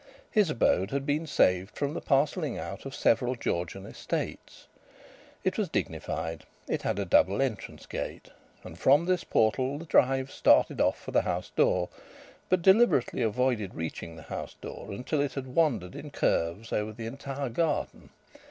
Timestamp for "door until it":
14.59-15.33